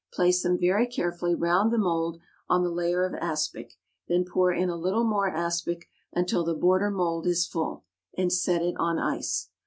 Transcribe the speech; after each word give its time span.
Place 0.11 0.41
them 0.41 0.57
very 0.57 0.87
carefully 0.87 1.35
round 1.35 1.71
the 1.71 1.77
mould 1.77 2.19
on 2.49 2.63
the 2.63 2.71
layer 2.71 3.05
of 3.05 3.13
aspic, 3.13 3.75
then 4.07 4.25
pour 4.25 4.51
in 4.51 4.67
a 4.67 4.75
little 4.75 5.03
more 5.03 5.29
aspic, 5.29 5.85
until 6.11 6.43
the 6.43 6.55
border 6.55 6.89
mould 6.89 7.27
is 7.27 7.45
full, 7.45 7.83
and 8.17 8.33
set 8.33 8.63
it 8.63 8.73
on 8.79 8.97
ice. 8.97 9.49